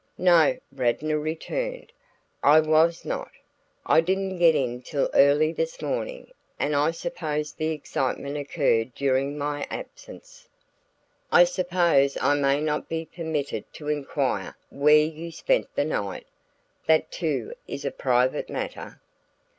"No," 0.17 0.57
Radnor 0.71 1.19
returned, 1.19 1.91
"I 2.41 2.59
was 2.59 3.05
not. 3.05 3.29
I 3.85 4.01
didn't 4.01 4.39
get 4.39 4.55
in 4.55 4.81
till 4.81 5.11
early 5.13 5.53
this 5.53 5.79
morning 5.79 6.31
and 6.59 6.75
I 6.75 6.89
suppose 6.89 7.53
the 7.53 7.67
excitement 7.67 8.35
occurred 8.35 8.95
during 8.95 9.37
my 9.37 9.67
absence." 9.69 10.49
"I 11.31 11.43
suppose 11.43 12.17
I 12.19 12.33
may 12.33 12.59
not 12.59 12.89
be 12.89 13.05
permitted 13.05 13.71
to 13.73 13.89
inquire 13.89 14.55
where 14.71 14.97
you 15.05 15.31
spent 15.31 15.67
the 15.75 15.85
night 15.85 16.25
that 16.87 17.11
too 17.11 17.53
is 17.67 17.85
a 17.85 17.91
private 17.91 18.49
matter?" 18.49 18.99